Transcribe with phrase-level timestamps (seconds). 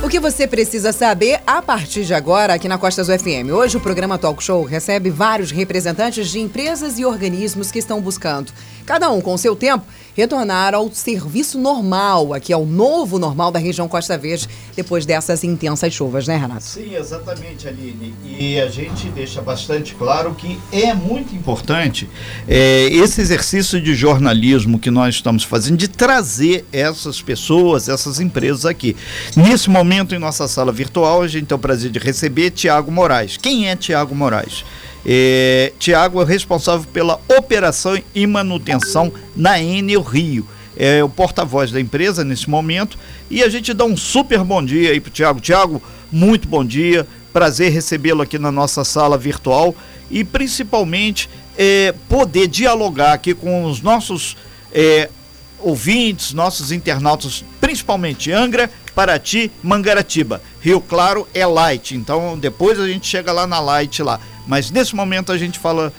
[0.00, 3.50] O que você precisa saber a partir de agora aqui na Costa Azul FM.
[3.52, 8.52] Hoje o programa Talk Show recebe vários representantes de empresas e organismos que estão buscando,
[8.86, 9.84] cada um com seu tempo,
[10.16, 15.92] retornar ao serviço normal, aqui ao novo normal da região Costa Verde, depois dessas intensas
[15.92, 16.62] chuvas, né, Renato?
[16.62, 18.14] Sim, exatamente, Aline.
[18.24, 22.08] E a gente deixa bastante claro que é muito importante
[22.46, 28.64] é, esse exercício de jornalismo que nós estamos fazendo, de trazer essas pessoas, essas empresas
[28.64, 28.96] aqui.
[29.36, 33.38] Nesse momento, em nossa sala virtual, a gente tem o prazer de receber Tiago Moraes.
[33.38, 34.64] Quem é Tiago Moraes?
[35.04, 40.46] É, Tiago é responsável pela operação e manutenção na Enel Rio.
[40.76, 42.98] É o porta-voz da empresa nesse momento.
[43.30, 45.40] E a gente dá um super bom dia aí para Tiago.
[45.40, 47.06] Tiago, muito bom dia.
[47.32, 49.74] Prazer recebê-lo aqui na nossa sala virtual.
[50.10, 54.36] E principalmente é, poder dialogar aqui com os nossos
[54.70, 55.08] é,
[55.58, 60.42] ouvintes, nossos internautas, principalmente Angra, Paraty, Mangaratiba.
[60.60, 64.20] Rio Claro é light, então depois a gente chega lá na light lá.
[64.46, 65.92] Mas nesse momento a gente fala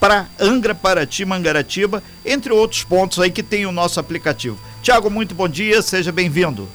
[0.00, 4.58] para Angra, Paraty, Mangaratiba, entre outros pontos aí que tem o nosso aplicativo.
[4.82, 6.68] Tiago, muito bom dia, seja bem-vindo.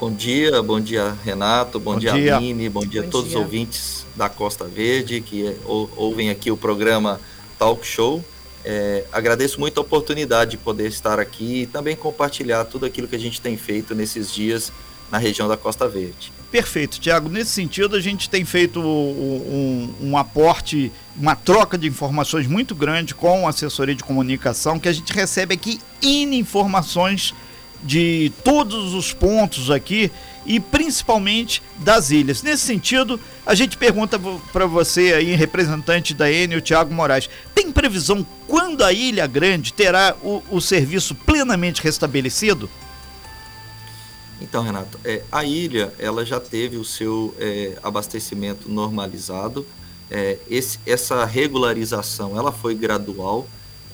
[0.00, 3.38] Bom dia, bom dia Renato, bom, bom dia, dia Aline, bom dia a todos dia.
[3.38, 7.20] os ouvintes da Costa Verde que ou, ouvem aqui o programa
[7.58, 8.22] Talk Show.
[8.64, 13.16] É, agradeço muito a oportunidade de poder estar aqui e também compartilhar tudo aquilo que
[13.16, 14.72] a gente tem feito nesses dias
[15.10, 16.32] na região da Costa Verde.
[16.50, 17.28] Perfeito, Tiago.
[17.28, 23.14] Nesse sentido, a gente tem feito um, um, aporte, uma troca de informações muito grande
[23.14, 27.34] com a assessoria de comunicação, que a gente recebe aqui N informações
[27.82, 30.10] de todos os pontos aqui
[30.44, 32.42] e principalmente das ilhas.
[32.42, 34.18] Nesse sentido, a gente pergunta
[34.52, 40.16] para você aí, representante da Enel, Tiago Moraes, tem previsão quando a Ilha Grande terá
[40.22, 42.68] o, o serviço plenamente restabelecido?
[44.40, 49.66] Então, Renato, é, a ilha ela já teve o seu é, abastecimento normalizado.
[50.10, 53.46] É, esse, essa regularização ela foi gradual.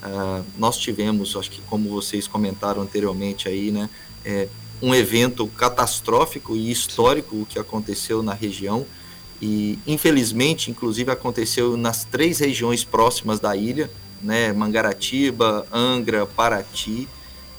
[0.05, 3.89] Uh, nós tivemos, acho que como vocês comentaram anteriormente aí, né,
[4.25, 4.49] é,
[4.83, 8.85] um evento catastrófico e histórico o que aconteceu na região
[9.41, 13.91] e infelizmente, inclusive aconteceu nas três regiões próximas da ilha,
[14.23, 17.09] né, Mangaratiba, Angra, Paraty.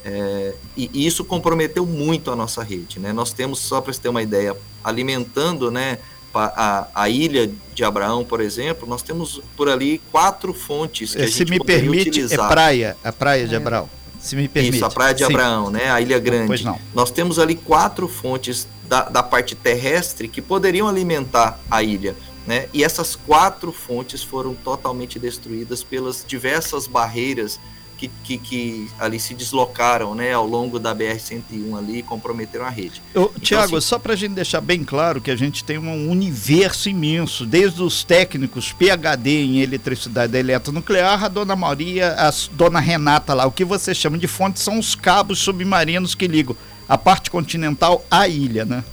[0.04, 3.00] É, e isso comprometeu muito a nossa rede.
[3.00, 3.12] Né?
[3.12, 5.98] Nós temos, só para você ter uma ideia, alimentando né,
[6.40, 11.26] a, a, ilha de Abraão, por exemplo, nós temos por ali quatro fontes que a
[11.26, 12.46] gente Se me permite, utilizar.
[12.46, 13.58] é praia, a praia de é.
[13.58, 13.90] Abraão.
[14.20, 14.78] Se me permite.
[14.78, 15.34] Isso, a praia de Sim.
[15.34, 15.90] Abraão, né?
[15.92, 16.48] a Ilha Grande.
[16.48, 16.80] Pois não.
[16.94, 22.16] Nós temos ali quatro fontes da, da parte terrestre que poderiam alimentar a ilha.
[22.46, 22.68] Né?
[22.74, 27.60] E essas quatro fontes foram totalmente destruídas pelas diversas barreiras
[27.98, 32.70] que, que, que, ali se deslocaram né, ao longo da BR-101 ali e comprometeram a
[32.70, 33.02] rede.
[33.12, 36.10] então, Tiago, assim, só para a gente deixar bem claro que a gente tem um
[36.10, 43.34] universo imenso, desde os técnicos PHD em eletricidade eletronuclear, a dona Maria, a dona Renata
[43.34, 46.56] lá, o que você chama de fonte são os cabos submarinos que ligam
[46.88, 48.84] a parte continental à ilha, né?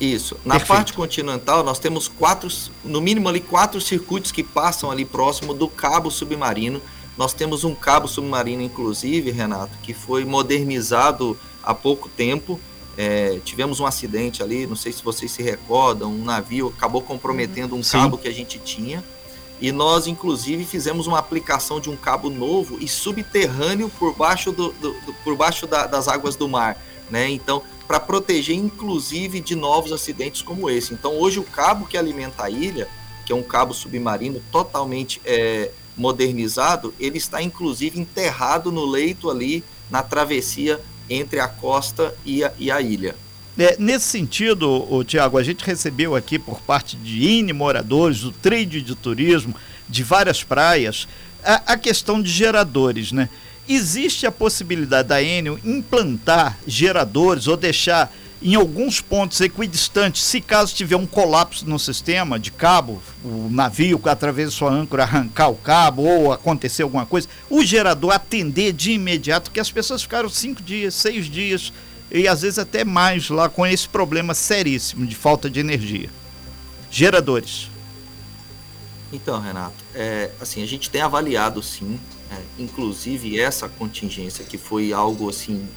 [0.00, 0.36] Isso.
[0.44, 0.68] Na Perfeito.
[0.68, 2.48] parte continental, nós temos quatro,
[2.82, 6.80] no mínimo ali, quatro circuitos que passam ali próximo do cabo submarino
[7.16, 12.58] nós temos um cabo submarino, inclusive, Renato, que foi modernizado há pouco tempo.
[12.96, 17.74] É, tivemos um acidente ali, não sei se vocês se recordam, um navio acabou comprometendo
[17.74, 17.98] um Sim.
[17.98, 19.04] cabo que a gente tinha.
[19.60, 24.72] E nós, inclusive, fizemos uma aplicação de um cabo novo e subterrâneo por baixo, do,
[24.72, 26.82] do, do por baixo da, das águas do mar.
[27.10, 27.28] Né?
[27.28, 30.94] Então, para proteger, inclusive, de novos acidentes como esse.
[30.94, 32.88] Então, hoje, o cabo que alimenta a ilha,
[33.26, 39.64] que é um cabo submarino totalmente é, modernizado, ele está inclusive enterrado no leito ali
[39.90, 43.16] na travessia entre a costa e a, e a ilha.
[43.58, 48.80] É, nesse sentido, Tiago, a gente recebeu aqui por parte de INE moradores, do trade
[48.80, 49.54] de turismo,
[49.88, 51.06] de várias praias,
[51.44, 53.28] a, a questão de geradores, né?
[53.68, 60.74] Existe a possibilidade da Enel implantar geradores ou deixar em alguns pontos equidistantes, se caso
[60.74, 65.56] tiver um colapso no sistema de cabo, o navio através de sua âncora arrancar o
[65.56, 70.62] cabo ou acontecer alguma coisa, o gerador atender de imediato, que as pessoas ficaram cinco
[70.62, 71.72] dias, seis dias
[72.10, 76.10] e às vezes até mais lá com esse problema seríssimo de falta de energia.
[76.90, 77.68] Geradores.
[79.12, 81.98] Então, Renato, é, assim, a gente tem avaliado sim,
[82.30, 85.68] é, inclusive essa contingência que foi algo assim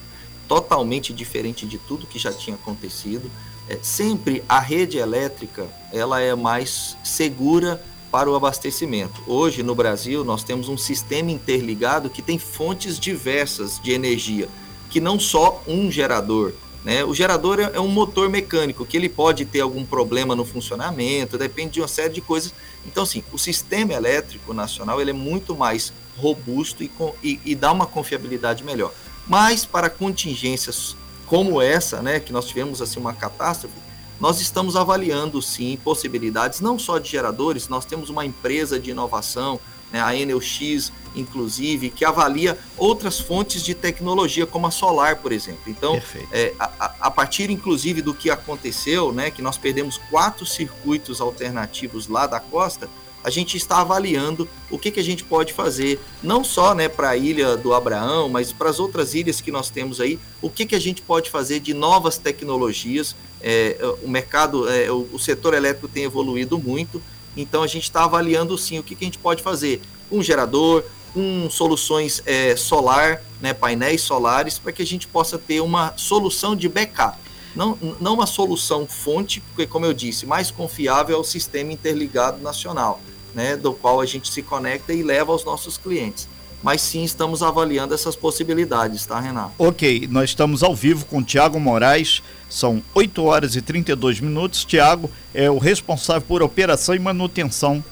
[0.54, 3.32] totalmente diferente de tudo que já tinha acontecido.
[3.68, 9.24] É, sempre a rede elétrica ela é mais segura para o abastecimento.
[9.26, 14.48] Hoje, no Brasil, nós temos um sistema interligado que tem fontes diversas de energia,
[14.92, 16.54] que não só um gerador.
[16.84, 17.04] Né?
[17.04, 21.36] O gerador é, é um motor mecânico, que ele pode ter algum problema no funcionamento,
[21.36, 22.54] depende de uma série de coisas.
[22.86, 26.92] Então, assim, o sistema elétrico nacional ele é muito mais robusto e,
[27.24, 28.94] e, e dá uma confiabilidade melhor.
[29.28, 33.74] Mas para contingências como essa, né, que nós tivemos assim uma catástrofe,
[34.20, 39.60] nós estamos avaliando sim possibilidades não só de geradores, nós temos uma empresa de inovação,
[39.92, 45.62] né, a Enelx, inclusive, que avalia outras fontes de tecnologia, como a solar, por exemplo.
[45.68, 51.22] Então, é, a, a, partir inclusive do que aconteceu, né, que nós perdemos quatro circuitos
[51.22, 52.90] alternativos lá da costa,
[53.24, 57.12] a gente está avaliando o que, que a gente pode fazer, não só né, para
[57.12, 60.66] a ilha do Abraão, mas para as outras ilhas que nós temos aí, o que,
[60.66, 63.16] que a gente pode fazer de novas tecnologias.
[63.42, 67.02] É, o mercado, é, o, o, setor elétrico tem evoluído muito,
[67.36, 69.82] então a gente está avaliando sim o que, que a gente pode fazer.
[70.12, 70.84] Um gerador,
[71.14, 76.56] com soluções é, solar, né, painéis solares, para que a gente possa ter uma solução
[76.56, 77.18] de backup.
[77.56, 82.42] Não, não uma solução fonte, porque, como eu disse, mais confiável é o sistema interligado
[82.42, 83.00] nacional
[83.34, 86.28] né, do qual a gente se conecta e leva aos nossos clientes.
[86.62, 89.52] Mas sim, estamos avaliando essas possibilidades, tá, Renato?
[89.58, 94.64] Ok, nós estamos ao vivo com o Tiago Moraes, são 8 horas e 32 minutos.
[94.64, 97.84] Tiago é o responsável por operação e manutenção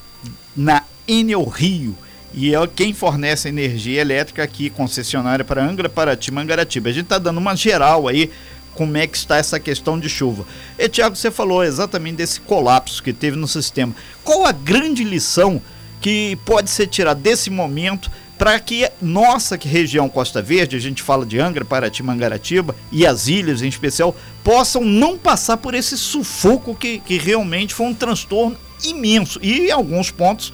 [0.55, 1.97] na Enel Rio
[2.33, 6.89] e é quem fornece energia elétrica aqui, concessionária para Angra, Paraty, Mangaratiba.
[6.89, 8.31] A gente está dando uma geral aí
[8.75, 10.45] como é que está essa questão de chuva.
[10.77, 13.95] E Tiago, você falou exatamente desse colapso que teve no sistema.
[14.23, 15.62] Qual a grande lição
[16.00, 18.09] que pode ser tirada desse momento
[18.41, 23.06] para que nossa que região Costa Verde, a gente fala de Angra, Paraty, Mangaratiba e
[23.06, 27.94] as ilhas em especial, possam não passar por esse sufoco que, que realmente foi um
[27.94, 30.51] transtorno imenso e em alguns pontos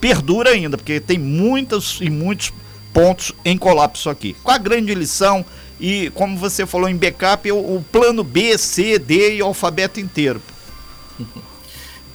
[0.00, 2.54] perdura ainda, porque tem muitos e muitos
[2.96, 4.34] pontos em colapso aqui.
[4.42, 5.44] Qual a grande lição?
[5.78, 10.00] E como você falou em backup, o, o plano B, C, D e o alfabeto
[10.00, 10.40] inteiro.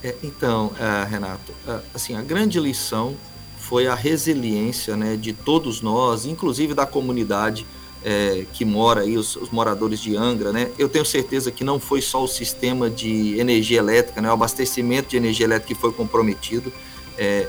[0.04, 3.14] É, então, uh, Renato, uh, assim, a grande lição
[3.56, 7.64] foi a resiliência né, de todos nós, inclusive da comunidade
[8.04, 10.72] é, que mora aí, os, os, moradores de Angra, né?
[10.76, 15.10] Eu tenho certeza que não foi só o sistema de energia elétrica, né, o abastecimento
[15.10, 16.72] de energia elétrica que foi comprometido.
[17.16, 17.48] É,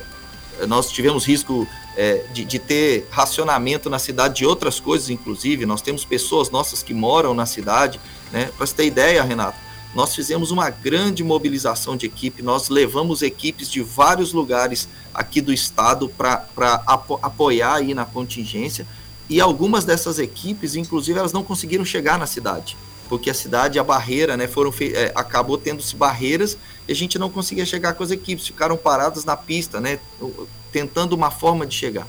[0.68, 5.66] nós tivemos risco é, de, de, ter racionamento na cidade de outras coisas, inclusive.
[5.66, 8.00] Nós temos pessoas nossas que moram na cidade.
[8.32, 8.50] Né?
[8.58, 9.58] Para você ter ideia, Renato,
[9.94, 15.54] nós fizemos uma grande mobilização de equipe, nós levamos equipes de vários lugares aqui do
[15.54, 16.48] estado para
[16.88, 18.88] apo apoiar aí na contingência.
[19.30, 22.76] E algumas dessas equipes, inclusive, elas não conseguiram chegar na cidade
[23.10, 26.58] porque a cidade, a barreira, né, foram é, acabou tendo-se barreiras
[26.88, 30.00] e a gente não conseguia chegar com as equipes, ficaram paradas na pista, né,
[30.74, 32.08] tentando uma forma de chegar.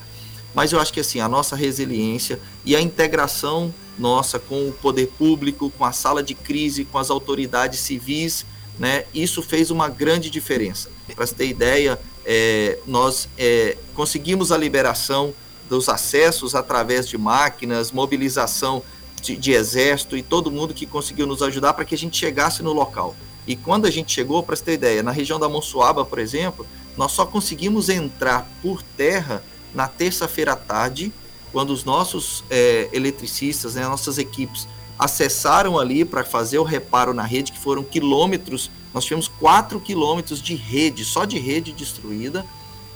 [0.54, 5.06] Mas eu acho que assim, a nossa resiliência e a integração nossa com o poder
[5.18, 8.44] público, com a sala de crise, com as autoridades civis,
[8.78, 10.90] né, isso fez uma grande diferença.
[11.14, 15.32] Para você ter ideia, é, nós é, conseguimos a liberação
[15.68, 18.82] dos acessos através de máquinas, mobilização
[19.22, 22.62] de, de exército e todo mundo que conseguiu nos ajudar para que a gente chegasse
[22.62, 23.14] no local.
[23.46, 26.66] E quando a gente chegou, para você ter ideia, na região da Monsuaba, por exemplo,
[26.96, 29.42] nós só conseguimos entrar por terra
[29.74, 31.12] na terça-feira à tarde,
[31.52, 37.24] quando os nossos é, eletricistas, né, nossas equipes, acessaram ali para fazer o reparo na
[37.24, 42.46] rede, que foram quilômetros, nós tivemos 4 quilômetros de rede, só de rede destruída,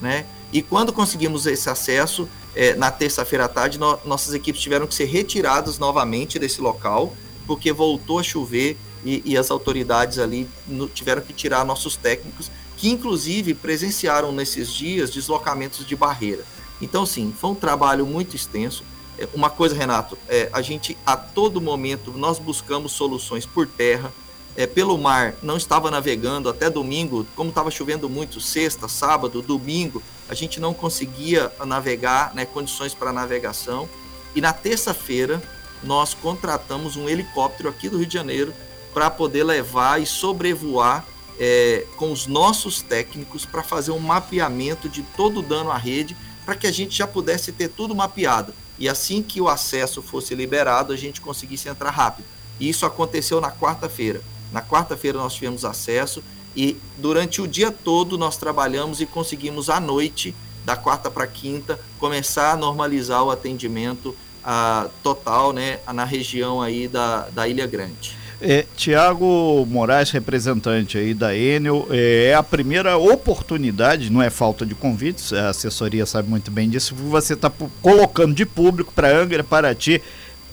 [0.01, 0.25] né?
[0.53, 4.95] E quando conseguimos esse acesso, é, na terça-feira à tarde, no, nossas equipes tiveram que
[4.95, 7.15] ser retiradas novamente desse local,
[7.47, 12.51] porque voltou a chover e, e as autoridades ali no, tiveram que tirar nossos técnicos,
[12.79, 16.45] que inclusive presenciaram nesses dias deslocamentos de barreira.
[16.81, 18.85] Então, sim, foi um trabalho muito extenso.
[19.19, 24.13] É, uma coisa, Renato, é, a gente a todo momento nós buscamos soluções por terra,
[24.57, 30.01] é, pelo mar, não estava navegando até domingo, como estava chovendo muito, sexta, sábado, domingo,
[30.29, 33.89] a gente não conseguia navegar, né, condições para navegação.
[34.37, 35.43] E na terça-feira,
[35.83, 38.53] nós contratamos um helicóptero aqui do Rio de Janeiro
[38.95, 41.05] para poder levar e sobrevoar
[41.39, 46.17] é, com os nossos técnicos para fazer um mapeamento de todo o dano à rede,
[46.45, 48.53] para que a gente já pudesse ter tudo mapeado.
[48.79, 52.27] E assim que o acesso fosse liberado, a gente conseguisse entrar rápido.
[52.59, 54.23] E isso aconteceu na quarta-feira.
[54.53, 56.23] Na quarta-feira nós tivemos acesso
[56.57, 61.79] e durante o dia todo nós trabalhamos e conseguimos à noite, da quarta para quinta,
[61.99, 68.17] começar a normalizar o atendimento uh, total né, na região aí da, da Ilha Grande.
[68.41, 74.65] É, Tiago Moraes, representante aí da Enel, é, é a primeira oportunidade, não é falta
[74.65, 77.51] de convites, a assessoria sabe muito bem disso, você está
[77.83, 80.01] colocando de público para Angra, para ti,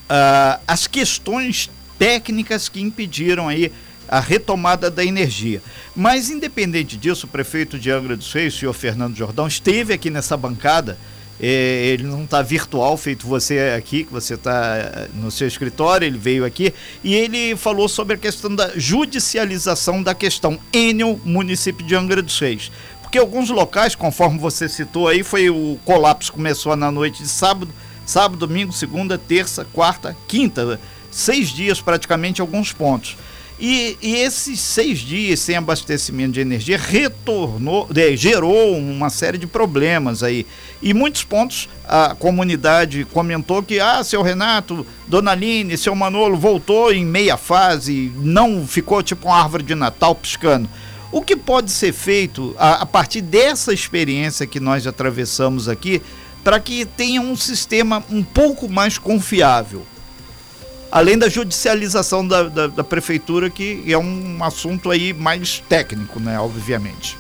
[0.10, 3.72] uh, as questões técnicas que impediram aí
[4.08, 5.62] a retomada da energia.
[5.96, 10.10] Mas, independente disso, o prefeito de Angra dos Reis, o senhor Fernando Jordão, esteve aqui
[10.10, 10.98] nessa bancada
[11.40, 16.18] ele não está virtual, feito você aqui, que você está eh, no seu escritório, ele
[16.18, 16.74] veio aqui
[17.04, 22.40] e ele falou sobre a questão da judicialização da questão Enel, município de Angra dos
[22.40, 22.72] Reis.
[23.02, 27.72] Porque alguns locais, conforme você citou aí, foi o colapso começou na noite de sábado,
[28.06, 30.80] sábado, domingo, segunda, terça, quarta, quinta,
[31.12, 33.18] seis dias praticamente alguns pontos.
[33.58, 40.24] E, e, esses seis dias sem abastecimento de energia retornou, gerou uma série de problemas
[40.24, 40.46] aí.
[40.82, 46.92] E muitos pontos a comunidade comentou que, ah, seu Renato, Dona Aline, seu Manolo voltou
[46.92, 50.70] em meia fase, não ficou tipo uma árvore de Natal piscando.
[51.10, 56.02] O que pode ser feito a, a partir dessa experiência que nós atravessamos aqui
[56.44, 59.86] para que tenha um sistema um pouco mais confiável?
[60.92, 66.40] Além da judicialização da, da, da, prefeitura, que é um assunto aí mais técnico, né,
[66.40, 67.18] obviamente.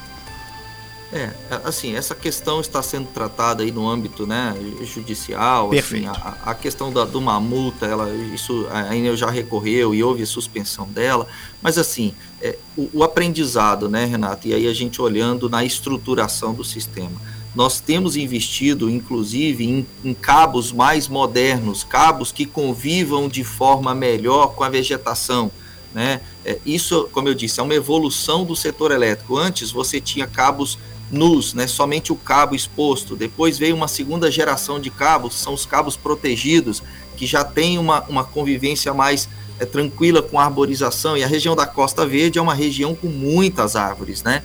[1.13, 1.29] É,
[1.63, 5.67] assim, essa questão está sendo tratada aí no âmbito né, judicial.
[5.67, 6.10] Assim, Perfeito.
[6.10, 10.03] Assim, a, a, questão da, de uma multa, ela, isso a Enel já recorreu e
[10.03, 11.25] houve suspensão dela.
[11.62, 14.48] Mas assim, é, o, o aprendizado, né, Renato?
[14.48, 17.22] E aí a gente olhando na estruturação do sistema
[17.55, 24.53] nós temos investido, inclusive, em, em, cabos mais modernos, cabos que convivam de forma melhor
[24.53, 25.50] com a vegetação.
[25.93, 26.19] Né?
[26.43, 29.38] É, isso, como eu disse, é uma evolução do setor elétrico.
[29.38, 30.77] Antes você tinha cabos
[31.09, 31.65] nus, né?
[31.65, 33.15] somente o cabo exposto.
[33.15, 36.83] Depois veio uma segunda geração de cabos, são os cabos protegidos,
[37.15, 41.15] que já tem uma, uma convivência mais é, tranquila com a arborização.
[41.15, 44.21] E a região da Costa Verde é uma região com muitas árvores.
[44.24, 44.43] Né?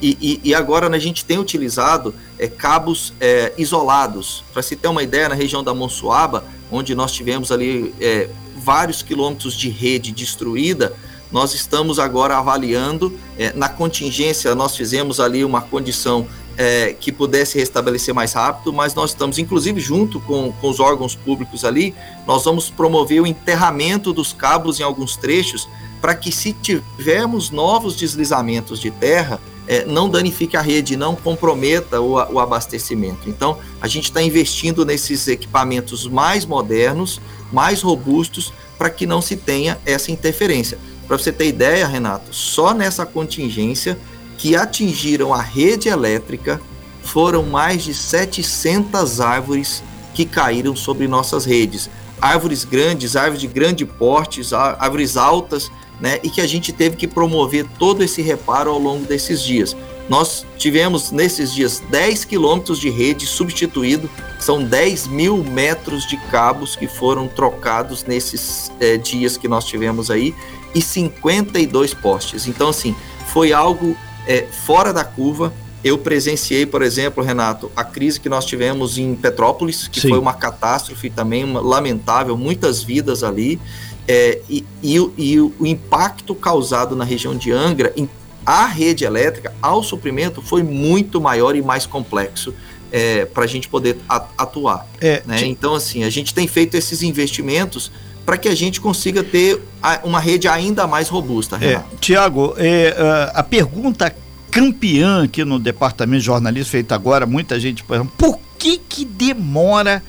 [0.00, 4.42] E, e, e, agora né, a gente tem utilizado é, cabos é, isolados.
[4.52, 9.02] Para se ter uma ideia, na região da Monsuaba, onde nós tivemos ali é, vários
[9.02, 10.94] quilômetros de rede destruída,
[11.30, 13.16] nós estamos agora avaliando.
[13.38, 16.26] É, na contingência, nós fizemos ali uma condição
[16.56, 21.14] é, que pudesse restabelecer mais rápido, mas nós estamos, inclusive, junto com, com os órgãos
[21.14, 21.94] públicos ali,
[22.26, 25.68] nós vamos promover o enterramento dos cabos em alguns trechos,
[26.00, 29.40] para que, se tivermos novos deslizamentos de terra,
[29.70, 33.30] é, não danifique a rede, não comprometa o, o abastecimento.
[33.30, 37.20] Então, a gente está investindo nesses equipamentos mais modernos,
[37.52, 40.76] mais robustos, para que não se tenha essa interferência.
[41.06, 43.96] Para você ter ideia, Renato, só nessa contingência
[44.36, 46.60] que atingiram a rede elétrica
[47.04, 49.84] foram mais de 700 árvores
[50.14, 51.88] que caíram sobre nossas redes.
[52.20, 57.06] Árvores grandes, árvores de grande porte, árvores altas né, e que a gente teve que
[57.06, 59.76] promover todo esse reparo ao longo desses dias.
[60.08, 66.74] Nós tivemos nesses dias 10 quilômetros de rede substituído, são 10 mil metros de cabos
[66.74, 70.34] que foram trocados nesses é, dias que nós tivemos aí
[70.74, 72.48] e 52 postes.
[72.48, 72.94] Então, assim,
[73.32, 75.52] foi algo é, fora da curva.
[75.82, 80.10] Eu presenciei, por exemplo, Renato, a crise que nós tivemos em Petrópolis, que Sim.
[80.10, 83.60] foi uma catástrofe também, uma, lamentável, muitas vidas ali.
[84.06, 88.08] É, e, e, e, o impacto causado na região de Angra, em,
[88.44, 92.54] a rede elétrica, ao suprimento, foi muito maior e mais complexo
[92.90, 94.86] é, para a gente poder atuar.
[95.00, 95.44] É, né?
[95.44, 97.90] Então, assim, a gente tem feito esses investimentos
[98.24, 99.60] para que a gente consiga ter
[100.04, 101.58] uma rede ainda mais robusta.
[101.60, 102.94] É, Tiago, é,
[103.34, 104.14] a pergunta
[104.50, 110.02] campeã aqui no departamento de jornalismo feita agora, muita gente pergunta, por que que demora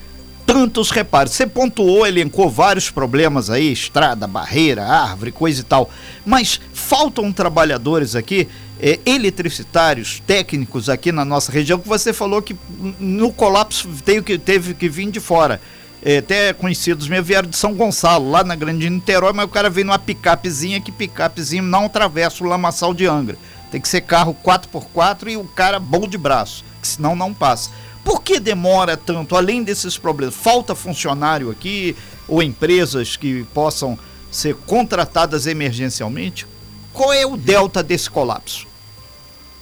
[0.46, 1.32] tantos reparos.
[1.32, 5.90] Você pontuou, elencou vários problemas aí, estrada, barreira, árvore, coisa e tal.
[6.24, 8.48] Mas faltam trabalhadores aqui,
[8.80, 12.56] é, eletricitários, técnicos aqui na nossa região, que você falou que
[12.98, 15.60] no colapso teve que, teve que vir de fora.
[16.04, 19.70] É, até conhecidos meus vieram de São Gonçalo, lá na Grande Niterói, mas o cara
[19.70, 23.38] veio numa picapezinha, que picapezinho não atravessa o lamaçal de Angra.
[23.70, 27.70] Tem que ser carro 4x4 e o cara bom de braço, que senão não passa.
[28.04, 29.36] Por que demora tanto?
[29.36, 33.98] Além desses problemas, falta funcionário aqui ou empresas que possam
[34.30, 36.46] ser contratadas emergencialmente?
[36.92, 38.66] Qual é o delta desse colapso?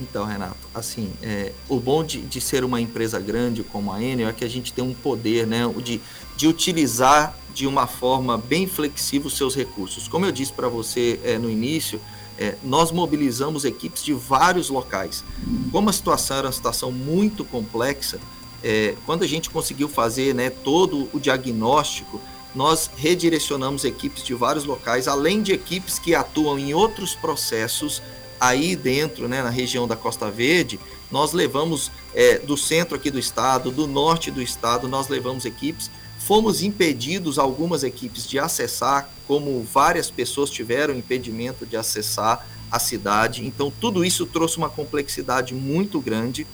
[0.00, 4.30] Então, Renato, assim, é, o bom de, de, ser uma empresa grande como a Enel
[4.30, 6.00] é que a gente tem um poder, né, de,
[6.36, 10.08] de utilizar de uma forma bem flexível os seus recursos.
[10.08, 12.00] Como eu disse para você é, no início,
[12.40, 15.22] é, nós mobilizamos equipes de vários locais.
[15.70, 18.18] Como a situação era uma situação muito complexa,
[18.64, 22.18] é, quando a gente conseguiu fazer né, todo o diagnóstico,
[22.54, 28.02] nós redirecionamos equipes de vários locais, além de equipes que atuam em outros processos
[28.40, 30.80] aí dentro, né, na região da Costa Verde,
[31.10, 35.90] nós levamos é, do centro aqui do estado, do norte do estado, nós levamos equipes.
[36.30, 43.44] Fomos impedidos, algumas equipes, de acessar, como várias pessoas tiveram impedimento de acessar a cidade.
[43.44, 46.46] Então, tudo isso trouxe uma complexidade muito grande.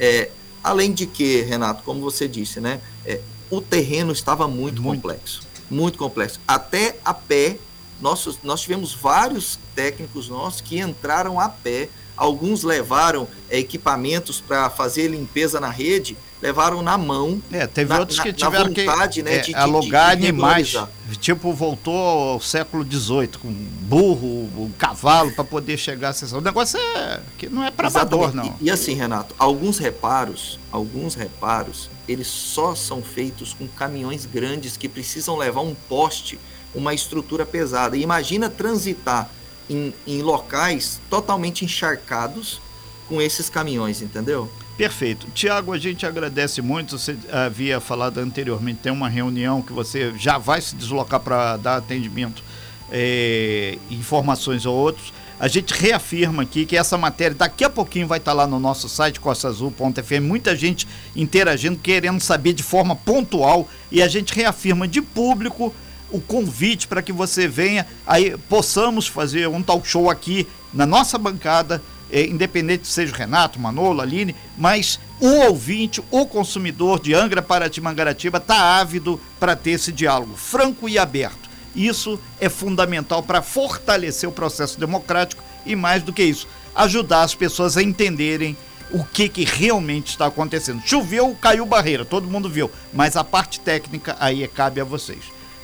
[0.00, 0.32] É,
[0.64, 5.42] além de que, Renato, como você disse, né, é, o terreno estava muito, muito, complexo.
[5.70, 6.40] Muito complexo.
[6.48, 7.56] Até a pé,
[8.00, 11.88] nós, nós tivemos vários técnicos nossos que entraram a pé.
[12.16, 17.40] Alguns levaram é, equipamentos para fazer limpeza na rede levaram na mão.
[17.52, 20.74] É, teve na, outros que tiveram vontade, que né, é, de, alugar de, de, animais.
[21.20, 26.38] Tipo, voltou ao século XVIII, com burro, o cavalo, para poder chegar a sessão.
[26.38, 28.56] O negócio é que não é para amador, não.
[28.60, 34.76] E, e, assim, Renato, alguns reparos, alguns reparos, eles só são feitos com caminhões grandes
[34.76, 36.38] que precisam levar um poste,
[36.74, 37.96] uma estrutura pesada.
[37.96, 39.28] E imagina transitar
[39.68, 42.60] em, em locais totalmente encharcados
[43.08, 44.48] com esses caminhões, entendeu?
[44.80, 45.26] Perfeito.
[45.34, 46.98] Tiago, a gente agradece muito.
[46.98, 51.76] Você havia falado anteriormente, tem uma reunião que você já vai se deslocar para dar
[51.76, 52.42] atendimento,
[52.90, 55.12] é, informações a outros.
[55.38, 58.88] A gente reafirma aqui que essa matéria daqui a pouquinho vai estar lá no nosso
[58.88, 60.22] site costazul.fm.
[60.22, 65.74] Muita gente interagindo, querendo saber de forma pontual e a gente reafirma de público
[66.10, 71.18] o convite para que você venha, aí possamos fazer um talk show aqui na nossa
[71.18, 71.82] bancada
[72.12, 77.80] é, independente seja o Renato, Manolo, Aline, mas o ouvinte, o consumidor de Angra, Paraty,
[77.80, 81.50] Mangaratiba está ávido para ter esse diálogo franco e aberto.
[81.74, 87.34] Isso é fundamental para fortalecer o processo democrático e, mais do que isso, ajudar as
[87.34, 88.56] pessoas a entenderem
[88.92, 90.82] o que, que realmente está acontecendo.
[90.84, 95.20] Choveu, caiu barreira, todo mundo viu, mas a parte técnica aí cabe a vocês.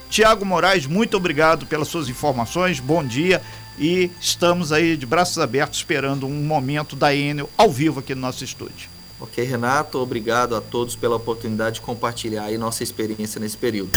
[0.09, 3.41] Tiago Moraes, muito obrigado pelas suas informações, bom dia
[3.77, 8.21] e estamos aí de braços abertos esperando um momento da Enel ao vivo aqui no
[8.21, 8.89] nosso estúdio.
[9.19, 13.91] Ok, Renato, obrigado a todos pela oportunidade de compartilhar aí nossa experiência nesse período.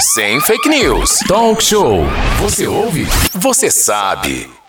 [0.00, 1.18] Sem fake news.
[1.26, 2.04] Talk show.
[2.40, 3.06] Você ouve?
[3.32, 4.59] Você sabe.